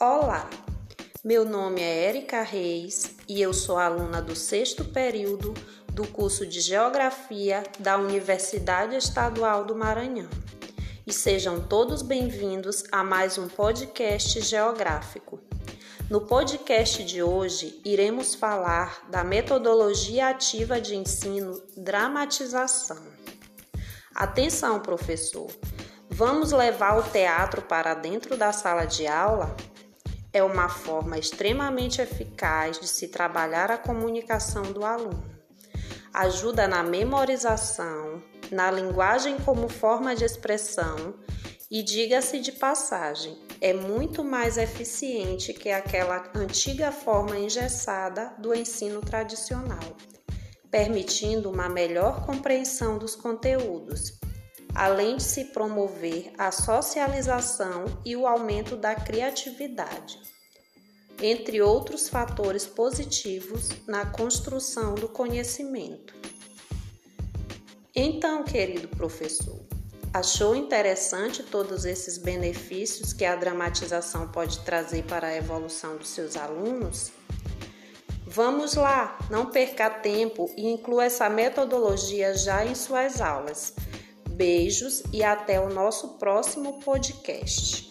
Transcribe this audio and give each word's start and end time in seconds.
Olá, 0.00 0.48
meu 1.24 1.44
nome 1.44 1.80
é 1.80 2.04
Érica 2.04 2.42
Reis 2.42 3.16
e 3.26 3.42
eu 3.42 3.52
sou 3.52 3.76
aluna 3.76 4.22
do 4.22 4.36
sexto 4.36 4.84
período 4.84 5.52
do 5.92 6.06
curso 6.06 6.46
de 6.46 6.60
Geografia 6.60 7.64
da 7.80 7.96
Universidade 7.96 8.94
Estadual 8.94 9.64
do 9.64 9.74
Maranhão. 9.74 10.30
E 11.04 11.12
sejam 11.12 11.60
todos 11.60 12.00
bem-vindos 12.00 12.84
a 12.92 13.02
mais 13.02 13.38
um 13.38 13.48
podcast 13.48 14.40
geográfico. 14.40 15.40
No 16.08 16.20
podcast 16.20 17.02
de 17.02 17.20
hoje, 17.20 17.80
iremos 17.84 18.36
falar 18.36 19.04
da 19.10 19.24
metodologia 19.24 20.28
ativa 20.28 20.80
de 20.80 20.94
ensino 20.94 21.60
dramatização. 21.76 23.04
Atenção, 24.14 24.78
professor! 24.78 25.50
Vamos 26.08 26.52
levar 26.52 26.98
o 26.98 27.02
teatro 27.02 27.62
para 27.62 27.94
dentro 27.94 28.36
da 28.36 28.52
sala 28.52 28.84
de 28.84 29.04
aula? 29.04 29.56
É 30.32 30.42
uma 30.42 30.68
forma 30.68 31.18
extremamente 31.18 32.00
eficaz 32.00 32.78
de 32.78 32.86
se 32.86 33.08
trabalhar 33.08 33.70
a 33.70 33.78
comunicação 33.78 34.72
do 34.72 34.84
aluno. 34.84 35.24
Ajuda 36.12 36.66
na 36.66 36.82
memorização, 36.82 38.22
na 38.50 38.70
linguagem 38.70 39.38
como 39.38 39.68
forma 39.68 40.14
de 40.14 40.24
expressão 40.24 41.14
e, 41.70 41.82
diga-se 41.82 42.40
de 42.40 42.52
passagem, 42.52 43.38
é 43.60 43.72
muito 43.72 44.22
mais 44.22 44.56
eficiente 44.56 45.52
que 45.52 45.70
aquela 45.70 46.30
antiga 46.34 46.92
forma 46.92 47.38
engessada 47.38 48.34
do 48.38 48.54
ensino 48.54 49.00
tradicional, 49.00 49.96
permitindo 50.70 51.50
uma 51.50 51.68
melhor 51.68 52.24
compreensão 52.24 52.98
dos 52.98 53.14
conteúdos, 53.14 54.18
além 54.74 55.16
de 55.16 55.22
se 55.22 55.46
promover 55.46 56.32
a 56.38 56.50
socialização 56.50 57.84
e 58.04 58.14
o 58.16 58.26
aumento 58.26 58.76
da 58.76 58.94
criatividade, 58.94 60.18
entre 61.20 61.60
outros 61.60 62.08
fatores 62.08 62.64
positivos 62.64 63.70
na 63.86 64.06
construção 64.06 64.94
do 64.94 65.08
conhecimento. 65.08 66.14
Então, 67.94 68.44
querido 68.44 68.86
professor, 68.88 69.60
achou 70.14 70.54
interessante 70.54 71.42
todos 71.42 71.84
esses 71.84 72.16
benefícios 72.16 73.12
que 73.12 73.24
a 73.24 73.34
dramatização 73.34 74.28
pode 74.28 74.60
trazer 74.60 75.04
para 75.04 75.26
a 75.26 75.34
evolução 75.34 75.96
dos 75.96 76.10
seus 76.10 76.36
alunos? 76.36 77.10
Vamos 78.24 78.74
lá, 78.74 79.18
não 79.30 79.46
perca 79.46 79.90
tempo 79.90 80.52
e 80.56 80.68
inclua 80.68 81.06
essa 81.06 81.28
metodologia 81.28 82.34
já 82.34 82.64
em 82.64 82.74
suas 82.74 83.20
aulas. 83.20 83.74
Beijos 84.38 85.02
e 85.12 85.24
até 85.24 85.58
o 85.60 85.68
nosso 85.68 86.10
próximo 86.10 86.78
podcast. 86.78 87.90